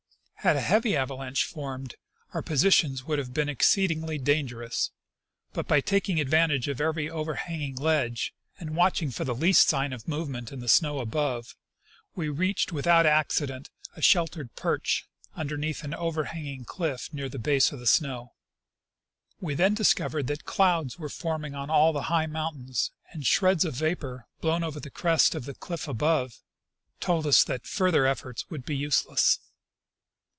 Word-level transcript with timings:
Had 0.43 0.55
a 0.55 0.61
heavy 0.61 0.97
avalanche 0.97 1.43
formed, 1.45 1.93
our 2.33 2.41
position 2.41 2.97
would 3.05 3.19
have 3.19 3.31
been 3.31 3.47
exceedingly 3.47 4.17
dan 4.17 4.47
gerous; 4.47 4.89
but 5.53 5.67
by 5.67 5.81
taking 5.81 6.19
advantage 6.19 6.67
of 6.67 6.81
every 6.81 7.07
overhanging 7.07 7.75
ledge, 7.75 8.33
and 8.57 8.75
watching 8.75 9.11
for 9.11 9.23
the 9.23 9.35
least 9.35 9.69
sign 9.69 9.93
of 9.93 10.07
movement 10.07 10.51
in 10.51 10.59
the 10.59 10.67
snow 10.67 10.97
above, 10.97 11.55
we 12.15 12.27
reached 12.27 12.71
without 12.71 13.05
accident 13.05 13.69
a 13.95 14.01
sheltered 14.01 14.55
perch 14.55 15.07
underneath 15.35 15.83
an 15.83 15.93
over 15.93 16.23
hanging 16.23 16.65
cliff 16.65 17.13
near 17.13 17.29
the 17.29 17.37
base 17.37 17.71
of 17.71 17.79
the 17.79 17.85
snow. 17.85 18.33
We 19.39 19.53
then 19.53 19.75
discovered 19.75 20.25
that 20.25 20.45
clouds 20.45 20.97
were 20.97 21.07
forming 21.09 21.53
on 21.53 21.69
all 21.69 21.93
the 21.93 22.09
high 22.09 22.25
mountains, 22.25 22.89
and 23.11 23.27
shreds 23.27 23.63
of 23.63 23.75
vapor 23.75 24.25
blown 24.39 24.63
over 24.63 24.79
the 24.79 24.89
crest 24.89 25.35
of 25.35 25.45
the 25.45 25.53
cliff 25.53 25.87
above 25.87 26.39
told 26.99 27.27
us 27.27 27.43
that 27.43 27.67
fur 27.67 27.91
ther 27.91 28.07
efforts 28.07 28.49
would 28.49 28.65
be 28.65 28.75
useless. 28.75 29.37